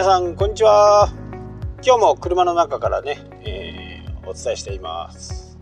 [0.00, 1.12] 皆さんこんにちは
[1.84, 5.58] 今日も車の中からね、えー、お伝えしています、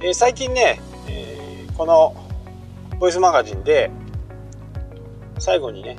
[0.00, 2.16] えー、最近ね、えー、この
[2.98, 3.90] ボイスマガジンで
[5.38, 5.98] 最後にね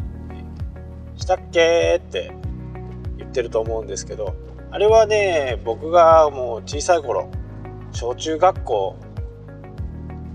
[1.15, 2.31] 「したっけ?」って
[3.19, 4.33] 言ってると思うんですけど
[4.71, 7.29] あれはね僕がもう小さい頃
[7.91, 8.95] 小中学校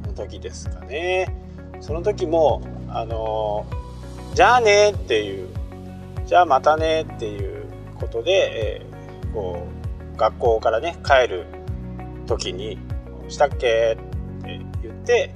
[0.06, 1.34] の時ですかね
[1.80, 3.66] その時もあの
[4.34, 5.57] じゃあねっていう
[6.28, 7.64] じゃあまたねっていう
[7.98, 9.66] ことで、えー、こ
[10.14, 11.46] う学校からね帰る
[12.26, 12.78] 時に
[13.30, 13.96] 「したっけ?」
[14.42, 15.32] って言って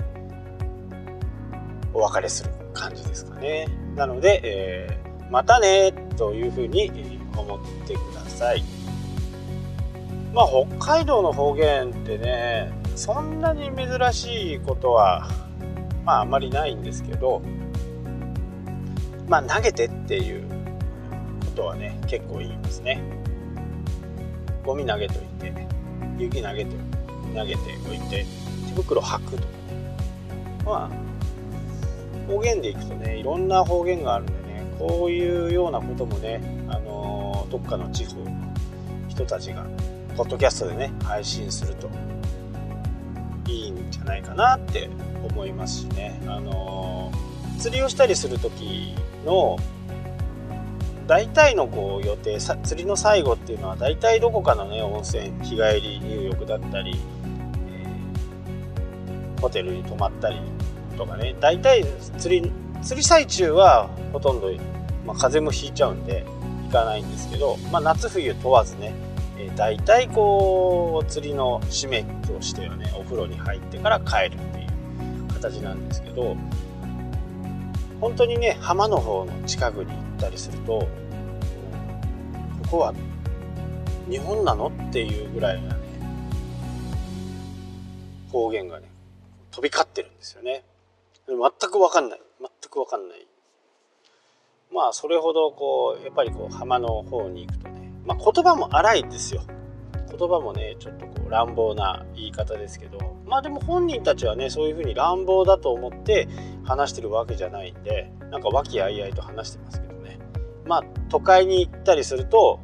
[1.94, 8.62] お別れする感じですかねなので、えー、またねというふうに思ってください
[10.34, 15.26] まあ北海道の方言ってねそんなに珍しいことは
[16.04, 17.40] まああまりないんですけど
[19.26, 20.52] まあ投げてっていう
[21.52, 23.00] ことはね結構言いますね。
[24.64, 25.52] ゴミ投げといて
[26.18, 26.76] 雪投げて
[27.34, 28.24] 投げておいて
[28.68, 29.42] 手袋履くとか。
[29.42, 29.48] ね
[30.64, 38.30] まあ方言でいくとねいろんな方言があるんでねこういうようなこともねあのどっかの地方の
[39.08, 39.66] 人たちが
[40.16, 41.90] ポッドキャストでね配信すると
[43.48, 44.88] いいんじゃないかなって
[45.24, 46.20] 思いますしね。
[46.26, 47.12] あの
[47.58, 48.94] 釣りをしたりする時
[49.24, 49.56] の
[51.06, 57.00] 大体のこう予定さ釣りの最後っていうのは大体どこかのね温泉日帰り入浴だったり、
[57.68, 60.40] えー、ホテルに泊まったり
[60.96, 61.34] とかね。
[61.40, 61.84] 大体
[62.18, 64.52] 釣り釣り最中はほとんど、
[65.06, 66.24] まあ、風邪もひいちゃうんで
[66.66, 68.92] 行かないんですけど、まあ、夏冬問わずね、
[69.38, 76.36] えー、大体こう釣りの締めとしてはねお風呂に入ってから帰るっていう形なんですけど
[78.00, 80.88] 本当にね浜の方の近くに行ったりすると
[82.72, 82.94] こは
[84.08, 85.82] 日本なのっていうぐらいなね
[88.30, 88.90] 方言がね
[89.50, 90.64] 飛び交ってるんですよね。
[91.28, 91.38] 全
[91.70, 92.20] く分かんない。
[92.40, 93.26] 全く分かんない。
[94.72, 99.42] まあそれほどこうやっぱりこう浜の方に行くとねまあ言葉も荒いんですよ。
[100.10, 106.26] 言葉もねちょっとこう乱暴な言い方ですけどまあでも本人たちはねそういうふうに乱暴だと思って
[106.64, 109.91] 話してるわけじゃないんでなんか和気あいあいと話してますけど。
[110.66, 112.60] まあ都会に行ったりすると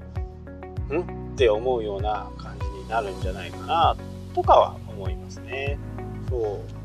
[0.92, 1.04] んっ
[1.36, 3.96] て思うような感じになるんじゃないかな
[4.34, 5.78] とかは思いますね。
[6.28, 6.78] そう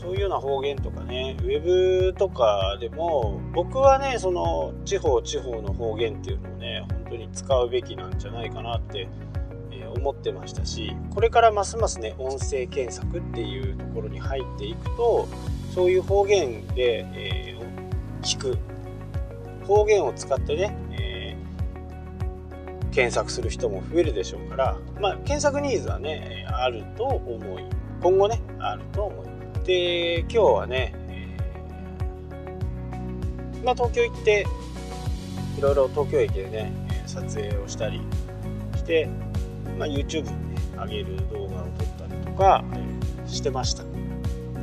[0.00, 9.08] そういうような方言とかねウェブとかでも僕はねその地方地方の方言っていうのをね本当に使うべきなんじゃないかなって
[9.96, 15.28] 思ってましたしこれからますますね音声検索っていうところに入っていくと
[15.74, 18.58] そういう方言で、えー、聞く
[19.66, 27.64] 方言を使ってね、えー、検索する人も増えるでしょうから、まあ、検索ニーズはねあると思い
[28.02, 29.26] 今後ねあると思い。
[29.64, 34.46] で今日はね、えー、まあ、東京行って
[35.56, 36.72] いろいろ東京駅でね
[37.06, 38.00] 撮影をしたり
[38.76, 39.08] して、
[39.78, 43.84] まあ、YouTube にね上げる動画を撮ったりとか、え、してました。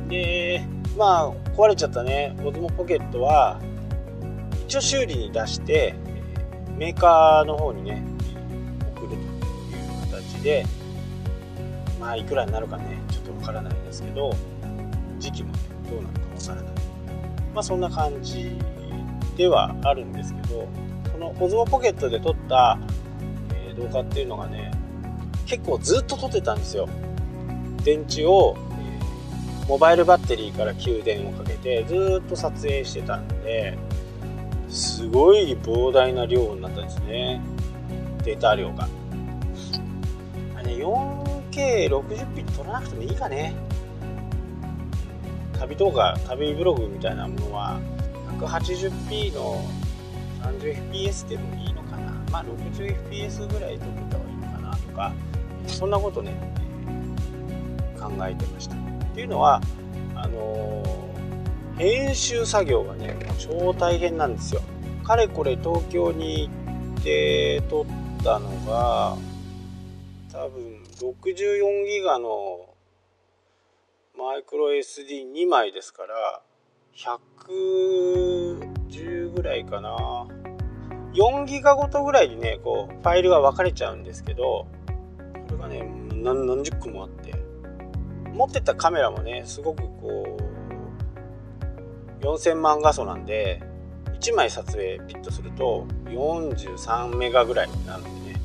[0.08, 0.64] で
[0.96, 2.36] まあ壊れちゃったね。
[2.44, 3.60] オズモポケットは
[4.72, 5.94] 一応修理に出して
[6.78, 8.02] メーカーの方にね
[8.96, 9.20] 送るという
[10.10, 10.64] 形で
[12.00, 14.34] まあいくらになるかねちょっとわからないんですけど
[15.18, 15.58] 時期も、ね、
[15.90, 16.84] どうなるかわからない。
[17.54, 18.52] まあそんな感じ
[19.36, 20.66] ではあるんですけど
[21.12, 22.78] このオズモポケットで撮った、
[23.54, 24.70] え動画っていうのがね
[25.44, 26.88] 結構ずっと撮ってたんですよ。
[27.84, 28.56] 電池を、
[29.68, 33.76] モバイルバッテリーから給電をかけてずっと撮影してたんで
[34.72, 37.42] すごい膨大な量になったんですね。
[38.24, 38.88] データ量が。
[40.56, 43.54] あれね 4K60 フィット撮らなくてもいいかね。
[45.60, 47.78] 旅動画旅ブログみたいなものは
[48.40, 49.62] 180p の
[50.42, 52.12] 30fps でもいいのかな。
[52.32, 55.12] まあ 60fps ぐらい撮った方がいいのかなとか
[55.66, 56.32] そんなことね
[58.00, 58.74] 考えてました。
[58.74, 58.78] っ
[59.14, 59.60] ていうのは
[60.14, 61.01] あのー
[61.78, 64.62] 編集作業がね超大変なんですよ。
[65.04, 66.50] かれこれ東京に行
[67.00, 67.86] って撮っ
[68.22, 69.16] たのが
[70.32, 72.68] 多分64ギガの
[74.16, 76.40] マイクロ SD2 枚ですから
[76.94, 80.28] 110ぐらいかな。
[81.14, 84.66] 4ギガごとぐらいにねこうファイルが分かれちゃうんですけど
[85.46, 85.82] それがね
[86.14, 87.32] 何十個もあって。
[88.32, 90.51] 持ってたカメラもねすごくこう
[92.22, 93.62] 4000万画素なんで
[94.20, 98.40] 1枚撮影ピッとすると43メガぐらいになのでね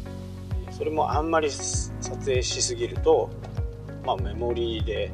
[0.72, 1.92] それもあんまり撮
[2.26, 3.30] 影しすぎると、
[4.04, 5.12] まあ、メモリーで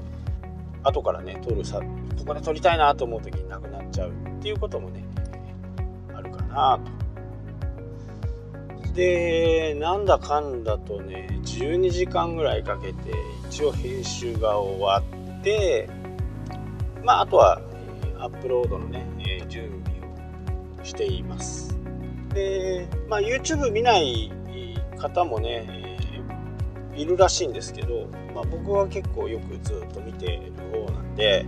[0.83, 1.80] 後からね撮るさ
[2.18, 5.04] ここで撮りたいなと思う時になくなっちゃうっていうこともね
[6.15, 7.04] あるかなと。
[8.94, 13.12] でなんだかんだとね12時間ぐらいかけて
[13.50, 15.00] 一応編集が終わ
[15.39, 15.89] って
[17.04, 17.60] まああとは
[18.24, 20.00] アップロードのねえ準備
[20.80, 21.78] をしています。
[22.34, 24.31] で、まあ、YouTube 見ない
[24.98, 25.66] 方もね、
[26.94, 31.46] えー、いるらしいんですけど、まあ、僕は結構よくずっと見てる方なんで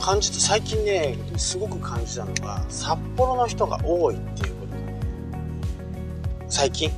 [0.00, 5.00] 感じて最近ねすごく感じたのが札幌の人が多いっていうことがね
[6.48, 6.92] 最近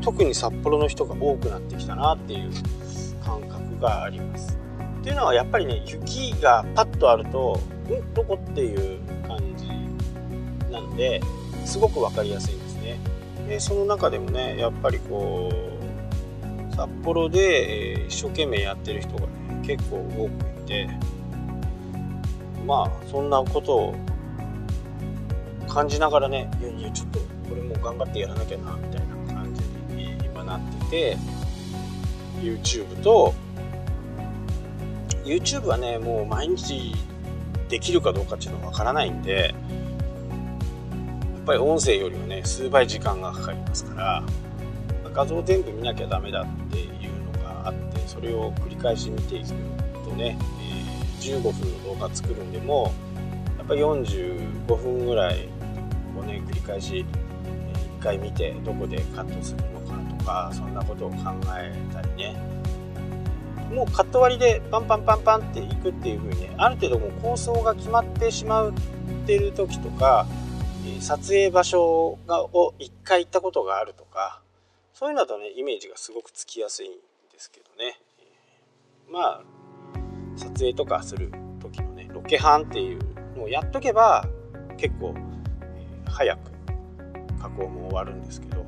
[0.00, 2.50] 特に札幌の人が多くなってきたなっていう
[3.24, 4.63] 感覚があります。
[5.04, 7.60] っていうのはやっぱりね雪がパッとあると
[7.90, 8.98] んどこっていう
[9.28, 9.68] 感じ
[10.72, 11.20] なんで
[11.66, 12.98] すごく分かりやすいんですね。
[13.46, 19.26] でその中でもねやっぱりこう札幌で、え一生懸命やってる人がね
[19.62, 20.88] 結構多くいて
[22.66, 23.94] まあそんなことを
[25.68, 27.18] 感じながらねいやいやちょっと
[27.50, 29.62] これも頑張ってやらなきゃなみたいな感じ
[29.94, 31.18] に今なってて
[32.40, 33.34] YouTube と
[35.24, 36.94] YouTube はねもう毎日
[37.68, 44.22] できるかどうかっていうのはわからないんでやっぱり音声よりもね数倍時間がかかりますから
[45.14, 49.48] 画像全部見なきゃダメだっていうのがあってそれを繰り返し見ていく
[50.04, 52.92] とね、えー、15分の動画作るんでも
[53.58, 55.48] やっぱり45分ぐらい
[56.18, 57.06] をね繰り返し
[58.00, 61.16] 1回見てどこでカットするのかとかそんなことを考
[61.56, 62.63] えたりね
[63.74, 68.72] もうカット割りでパンパンパンパンっていくっていう風にある程度もう構想が決まってしまっ
[69.26, 70.26] てる時とか
[71.00, 74.40] 撮影場所がを1回行ったことがあるとか
[74.92, 76.92] そういうのだとねイメージがすごくつきやすいん
[77.32, 77.98] ですけどね。
[79.10, 79.42] まあ
[80.36, 82.98] 撮影とかする時のねロケハンっていう
[83.36, 84.26] のをやっとけば
[84.76, 85.14] 結構、
[86.06, 86.50] 早く
[87.40, 88.66] 加工も終わるんですけど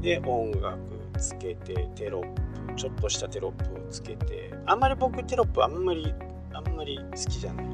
[0.00, 0.78] で音楽
[1.18, 6.14] つけてテロップちょっとしたテロップをつけてあんまり僕テロップあんまり
[6.52, 7.66] あんまり好きじゃない。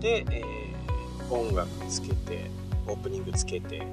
[0.00, 2.50] で、えー、音楽つけて
[2.86, 3.84] オープニングつけてエ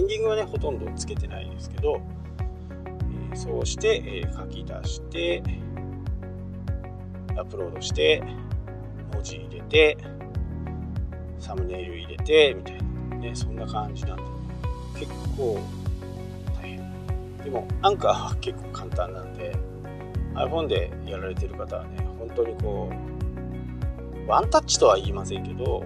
[0.00, 2.00] ンディングはねほとんどつけてないですけど、
[3.30, 5.42] えー、そうして、えー、書き出して
[7.36, 8.22] アップロードして
[9.12, 9.98] 文字入れて
[11.38, 12.78] サムネイル入れてみたい
[13.10, 14.22] なねそんな感じなんで。
[14.98, 15.58] 結構
[17.46, 19.54] でもアンカーは結構簡単なんで
[20.34, 22.90] iPhone でやられてる方はね本当にこ
[24.26, 25.84] うワンタッチとは言いませんけど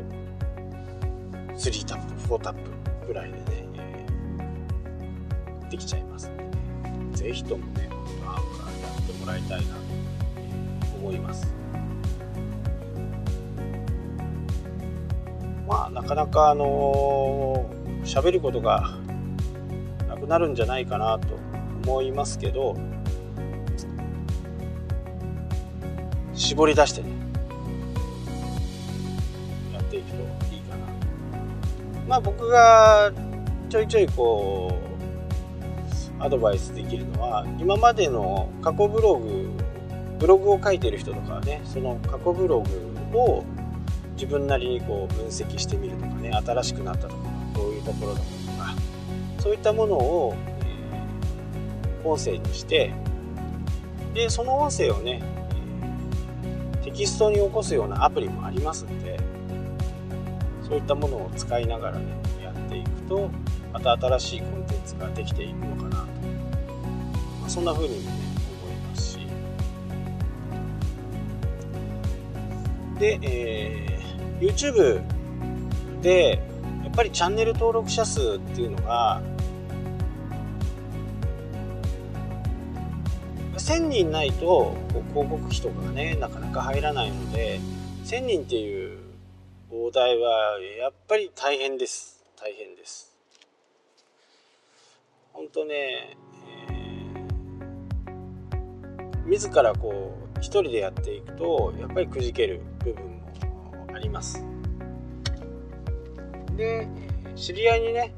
[1.55, 6.51] 3タップ4タップぐらいでね、えー、できちゃいますんでね。
[7.13, 7.91] 是非ともね
[8.27, 11.47] アンカーやってもらいたいなと思います。
[15.69, 17.71] まあなかなかあの
[18.05, 18.93] 喋、ー、ることが
[20.09, 21.50] なくなるんじゃないかなと
[21.85, 22.77] 思いますけど
[26.35, 27.09] 絞り出してね
[29.73, 30.17] やっていくと
[30.55, 30.87] いいかな。
[32.09, 33.13] まあ僕が
[33.69, 34.73] ちょいちょいこ
[36.19, 39.51] うアドバイスできるのは今までの過去ブログ
[40.19, 42.63] ブログを書いてる人とかはねその過去ブロ
[43.13, 43.45] グを
[44.15, 47.23] 自分なりにこう分析してみるとかね新しくなったとか
[47.55, 48.75] こういうところだとか
[49.39, 50.35] そういったものを
[52.05, 52.93] 音声にして
[54.15, 55.23] でその音声をね
[56.83, 59.19] テキストに起こすようなアプリもありますんで
[60.67, 62.07] そういったものを使いながらね
[62.43, 63.31] やっていくと
[63.73, 65.97] また新しいコンテンツができていくのかなと、
[67.41, 68.17] まあ、そんな風にもね
[68.65, 69.19] 思いますし。
[72.99, 75.03] で、えー、YouTube
[76.03, 76.43] で
[76.85, 79.23] やっぱりチャンネル登録者数っていうのが
[83.71, 84.77] 1000人ないと
[85.11, 87.61] 広告費とかがねなかなか入らないので
[88.05, 88.99] 1000人っていう
[89.71, 92.25] 大台はやっぱり大変です。
[92.37, 93.15] 大変です。
[95.33, 96.17] 本当ね、
[96.69, 104.45] えー、自らこう一人でやっていくとやっぱりくじける部分もあります。
[106.57, 106.89] で
[107.37, 108.15] 知り合いにね、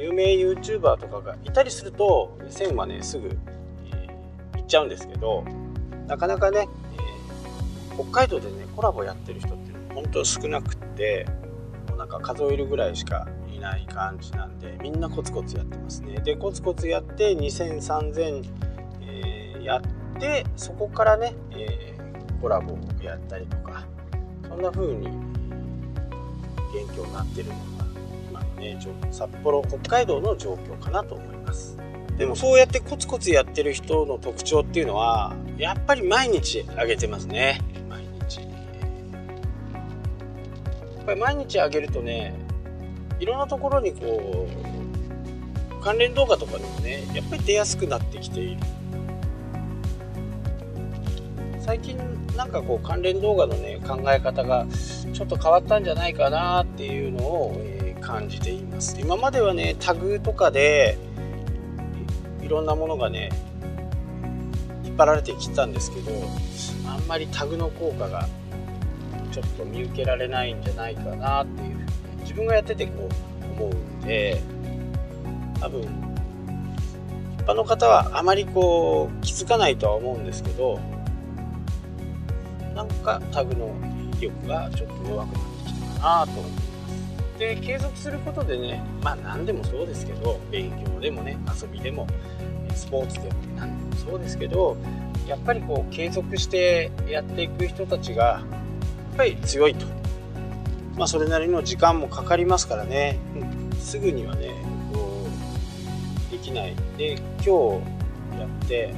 [0.00, 3.36] 有名 YouTuber とかがいたりすると1000はねすぐ
[4.72, 5.44] ちゃうんですけど
[6.06, 11.26] なかなかね、えー、北海道でねコラボやってる人って本当少なくって
[11.98, 16.20] なんか数えるぐらいしかいない感じなんでみんなコツコツやってますね。
[16.24, 18.44] でコツコツやって20003000、
[19.02, 19.82] えー、やっ
[20.18, 23.84] てそこからね、えー、コラボをやったりとか
[24.48, 25.12] そんな風に元
[26.72, 27.60] 気になってるのが
[28.30, 28.78] 今のね
[29.10, 31.76] 札幌北海道の状況かなと思います。
[32.18, 37.60] でもそうやってコツコツやってる人の特徴っていうのはやっぱり毎日あげてますね。
[37.88, 38.40] 毎日。
[38.40, 38.46] や
[41.02, 42.34] っぱり毎日あげるとね
[43.18, 48.60] いろんなところにこう関連動画とかでもねやっぱり出やすくなってきている。
[51.60, 51.96] 最近
[52.36, 54.66] なんかこう関連動画のね考え方が
[55.12, 58.96] ちょっと変わったんじゃないかなっていうのを、えー、感じています。
[59.00, 61.11] 今まではねタグとかでい
[62.52, 63.30] ろんなものがね
[64.84, 66.12] 引っ張られてきたんですけど
[66.86, 68.28] あんまりタグの効果が
[69.32, 71.86] ちょっと見受けられないんじゃないかなっていう
[72.20, 73.08] 自分がやっててこ
[73.58, 74.42] う思うんで
[75.60, 80.78] 多分一般の方はあまりこう気づかないとは思うんですけど
[82.74, 83.74] なんかタグの
[84.18, 86.61] 威力がちょっと弱くなってきたかなと思います。
[87.38, 92.06] で継続することでねまあ何でもそうですけど勉強でもね遊びでも
[92.74, 94.76] スポーツでも何でもそうですけど
[95.26, 98.40] やっぱりこう継続してやっていく人たちがや
[99.14, 99.86] っぱり強いと、
[100.96, 104.54] まあ、それなりの時間もかかりますからね、うん、すぐにはね
[104.92, 105.26] こ
[106.28, 106.74] うできない。
[106.96, 107.80] で今
[108.34, 108.94] 日やって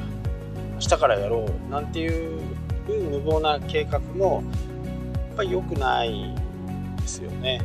[0.74, 2.40] 明日からやろうなんていう
[2.86, 4.42] 無謀な計画も
[5.28, 6.34] やっぱり良くない
[7.00, 7.60] ですよね。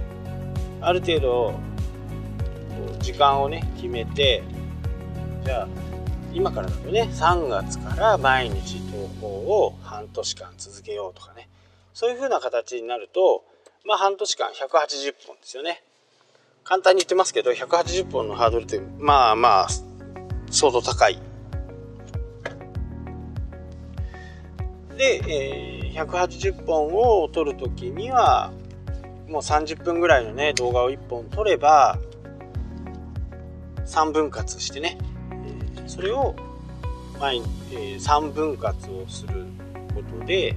[0.81, 1.53] ある程度
[2.99, 4.43] 時間をね決めて
[5.43, 5.67] じゃあ
[6.33, 11.47] 今からだとね3月から毎日投稿を半年間続けようとかね。
[11.93, 13.43] そういう風な形になると
[13.85, 15.83] まあ半年間180本ですよね。
[16.63, 19.67] 簡単に言ってますけど180本のハードルってまあまあ
[20.51, 21.19] 相当高い。
[24.97, 28.51] で、えー、180本を撮る時には
[29.29, 31.97] もう30分ぐらいのね動画を1本撮れば
[33.85, 34.97] 3分割してね。
[35.87, 36.35] それを
[37.19, 39.45] 毎、えー、3分割をする
[39.93, 40.55] ことで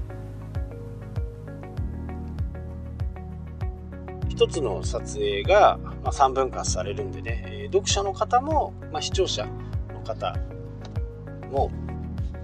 [4.28, 10.36] 一つの撮影が、ま、3分割されるんでね、え、読者の方も、まあ、視聴者の方
[11.50, 11.70] も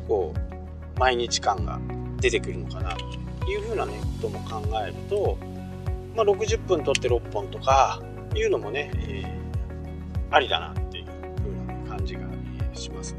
[0.06, 1.78] こう毎日感が
[2.20, 3.92] 出てくるのかなというふうなね
[4.22, 5.38] ことも考えると、
[6.18, 8.02] まあ、60分撮って6本とか
[8.34, 9.28] いうのもね、えー、
[10.34, 11.10] ありだなっていうふ
[11.48, 12.22] うな感じが
[12.74, 13.14] します。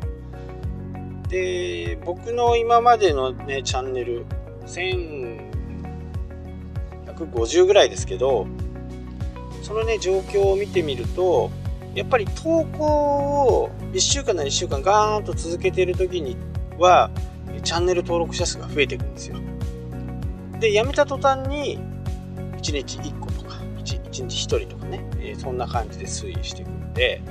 [1.30, 4.26] で僕の今までのねチャンネル
[4.66, 8.46] 1150ぐらいですけど
[9.62, 11.52] そのね状況を見てみると
[11.96, 16.36] やっぱり投稿を1週間なり1週間ガーンと続けている時に
[16.78, 17.12] は
[17.64, 19.38] チャンネル登録者数が増えていくんですよ
[20.60, 21.80] でやめた途端に
[22.62, 27.22] 1日1個とか 1, 1日1人とかね、えー、そんな感じで推移していくんで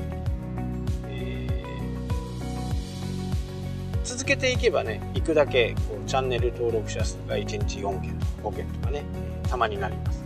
[4.09, 9.05] 続けていけばね行くだけこうチャンネル登録者数が1日4件とか5件とかね
[9.49, 10.25] たまになります。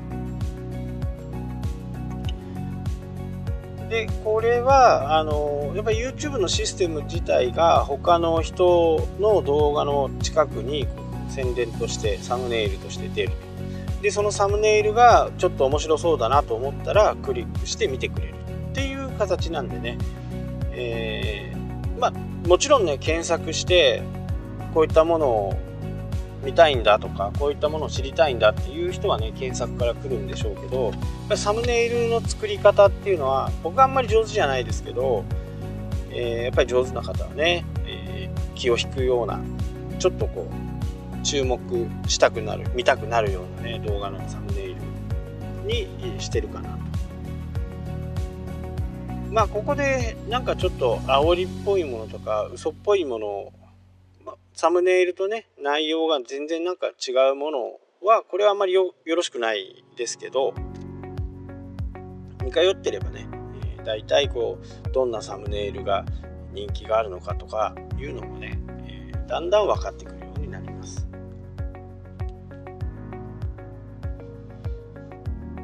[3.88, 10.87] でこれはあのやっぱり YouTube のシステム自体が他の人の動画の近くに
[11.28, 13.32] 宣伝としてサムネイルとして出る
[14.02, 18.35] でそのサムネイルがちょっと面白そうだなと思ったらクリックして見てくれる。
[18.73, 19.99] っていう形なんでね、
[20.73, 22.11] えー、まあ
[22.49, 24.02] もちろんね検索して
[24.75, 25.54] こういったものを
[26.42, 30.92] 見たいんだとかこういったものを知りたいんだっていう人はね検索から来るんでしょうけど
[31.37, 35.25] サムネイルの作り方っていうのは僕はあんまり上手じゃないですけど、
[36.11, 39.40] えー、やっぱり上手な方はね、えー、気を引くような
[39.99, 40.62] ちょっとこう
[41.23, 41.61] 注目
[42.09, 44.83] したくなる見たくなるようなね動画のサムネイル
[45.64, 46.79] にしてるかな
[49.31, 53.52] まあここでなんかちょっと煽りっぽいものとか嘘っぽいものを、
[54.25, 57.59] ま、サムネイルとね内容が全然なんか違うもの
[58.05, 60.52] はこれはあんまりよろしくないですけど
[62.45, 63.26] 似通ってればね、
[63.79, 66.05] え、大体こうどんなサムネイルが
[66.52, 70.22] 人気があるのかとかいうのもね、えー、だんだん分かってくる。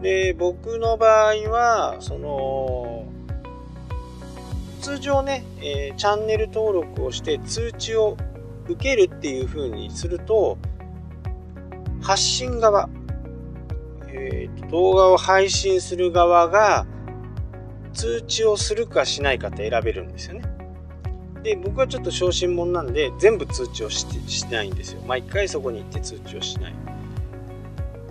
[0.02, 3.06] で僕の場合はその
[4.80, 8.16] 通常ね、えー、チャンネル登録をして通知を
[8.68, 10.58] 受けるっていう風にすると
[12.00, 12.88] 発信側
[14.10, 16.86] えー、動画を配信する側が
[17.92, 20.42] 通知をするかしないかって選べるんですよね。
[21.42, 25.02] で僕はちょっと小心者なんで全部通知をしてしないんですよ。
[25.06, 26.74] 毎回そこに行って通知をしない。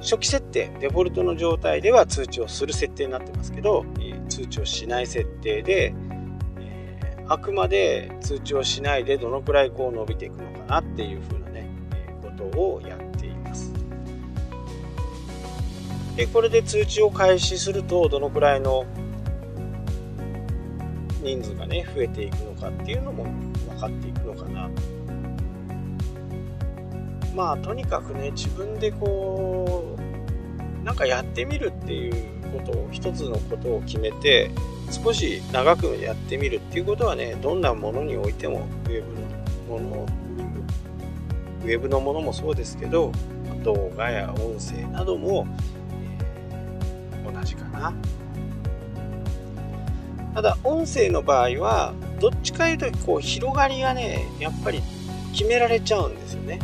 [0.02, 5.94] 初期設定デフォルトの状態では通知をする設定になってますけど、え、通知をしない設定で、
[6.60, 13.74] え、あくまで通知をしないでどのくらいこう伸びていくのかなっていう風なね、え、ことをやっています。
[16.16, 18.86] でこれで通知を開始するとどのくらいの
[21.22, 23.26] 人数がね増えていくのかっていうのも
[23.70, 24.70] 分かっていくのかな
[27.38, 29.96] まあとにかくね自分でこ
[30.82, 34.50] うなんかやってみるっていうことを一つのことを決めて
[34.90, 39.14] 少し長くやってみるっていうことはねどんなものにおいてもウェブ
[39.70, 40.06] のもの
[41.62, 43.12] ウェブのものもそうですけど
[43.64, 45.46] 動画や音声なども、
[47.22, 47.94] えー、同じかな。
[50.34, 54.82] ただ音声の場合はどっちかいうとこう広がりがねやっぱり
[55.34, 56.60] 決められちゃうんですよね。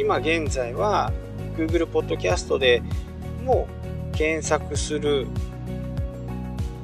[0.00, 1.12] 今現在は
[1.58, 2.82] Google Podcast で
[3.44, 3.68] も
[4.12, 5.26] う検索する。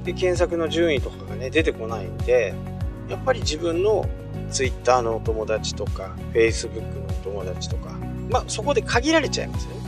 [0.05, 2.55] で検索の順位とかがね出てこないんで
[3.09, 4.09] やっぱり自分の
[4.53, 7.91] Twitter のお友達とか Facebook のお友達とか
[8.31, 9.81] まあそこで限られちゃいますよね。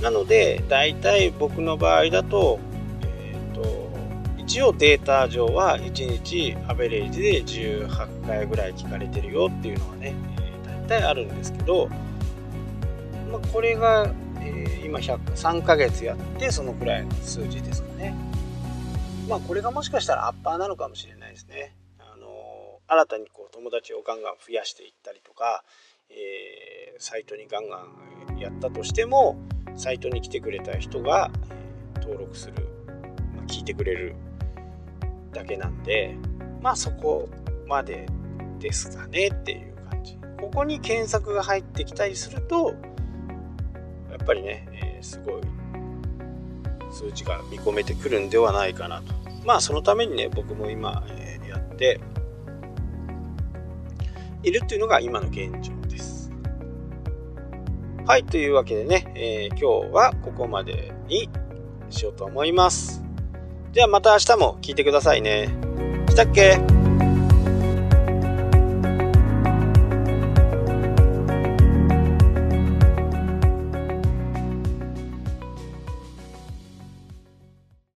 [0.00, 2.60] なので大体僕の場合だと,、
[3.02, 3.90] えーと、
[4.36, 11.88] 一応データ上は1日アベレージで18回ぐらい聞かれてるよっていうのはね、えー、大体あるんですけど
[13.30, 18.14] まあ、これが、えー、今3ヶ月やってそのくらいの数字ですかね。
[19.28, 21.74] まあこれがもしかしたらアッパーなのかもしれないですね。
[21.98, 25.64] あの新たにこう友達をガンガン増やしていったりとか、
[26.10, 27.84] えー、サイトにガンガ
[28.34, 29.36] ンやったとしても
[29.74, 31.30] サイトに来てくれた人が、
[31.96, 32.54] え、登録する、
[33.34, 34.14] まあ、聞いてくれる
[35.32, 36.16] だけなんで
[36.62, 37.28] まあそこ
[37.66, 38.06] まで
[38.60, 40.18] ですかねっていう感じ。
[40.40, 42.74] ここに検索が入ってきたりすると
[44.26, 45.42] ぱりね、えー、すごい
[46.90, 49.14] 数値が見込めてくるんではないかなと。
[49.44, 52.00] まあそのためにね僕も今、えー、やって
[54.42, 56.32] いるっていうのが今の現状です。
[58.06, 61.28] はいというわけでね、えー、今日はここまでに
[61.90, 63.02] しようと思います。
[63.72, 65.48] ではまた明日も聞いてくださいね。
[66.08, 66.75] したっけ？